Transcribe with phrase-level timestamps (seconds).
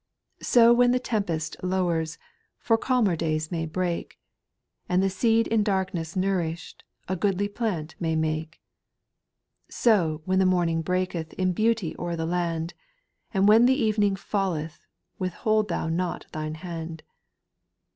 [0.41, 2.17] Sow when the tempest lowers.
[2.57, 4.19] For calmer days may break;
[4.89, 8.59] And the seed in darkness nourished, A goodly plant may make.
[9.69, 12.73] Sow when the morning breaketh In beauty o'er the land;
[13.31, 14.87] And when the evening falleth
[15.19, 17.03] Withhold not thou thine hand.